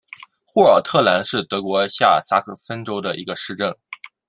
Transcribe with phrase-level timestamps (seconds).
[0.47, 3.71] 霍尔特兰是德国下萨克森州的一个市镇。